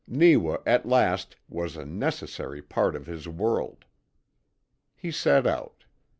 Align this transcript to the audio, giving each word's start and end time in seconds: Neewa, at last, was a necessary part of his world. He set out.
Neewa, 0.07 0.57
at 0.65 0.87
last, 0.87 1.35
was 1.47 1.77
a 1.77 1.85
necessary 1.85 2.59
part 2.59 2.95
of 2.95 3.05
his 3.05 3.27
world. 3.27 3.85
He 4.95 5.11
set 5.11 5.45
out. 5.45 5.85